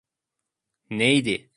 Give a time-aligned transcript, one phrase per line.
[0.89, 1.49] Neydi?